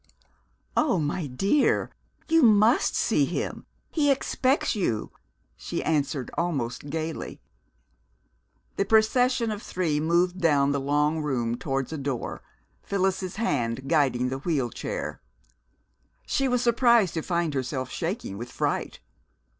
"Oh, 0.75 0.97
my 0.97 1.27
dear, 1.27 1.91
you 2.27 2.41
must 2.41 2.95
see 2.95 3.23
him. 3.23 3.67
He 3.91 4.09
expects 4.09 4.73
you," 4.75 5.11
she 5.55 5.83
answered 5.83 6.31
almost 6.33 6.89
gayly. 6.89 7.39
The 8.77 8.85
procession 8.85 9.51
of 9.51 9.61
three 9.61 9.99
moved 9.99 10.41
down 10.41 10.71
the 10.71 10.79
long 10.79 11.21
room 11.21 11.55
towards 11.55 11.93
a 11.93 11.99
door, 11.99 12.41
Phyllis's 12.81 13.35
hand 13.35 13.87
guiding 13.87 14.29
the 14.29 14.39
wheel 14.39 14.71
chair. 14.71 15.21
She 16.25 16.47
was 16.47 16.63
surprised 16.63 17.13
to 17.13 17.21
find 17.21 17.53
herself 17.53 17.91
shaking 17.91 18.39
with 18.39 18.51
fright. 18.51 19.01